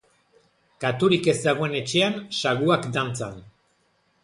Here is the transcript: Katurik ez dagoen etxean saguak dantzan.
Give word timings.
Katurik 0.85 1.29
ez 1.33 1.35
dagoen 1.43 1.77
etxean 1.81 2.17
saguak 2.39 2.91
dantzan. 2.99 3.39